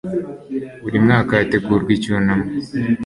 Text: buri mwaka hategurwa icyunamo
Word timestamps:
buri 0.81 0.97
mwaka 1.05 1.31
hategurwa 1.39 1.91
icyunamo 1.97 2.45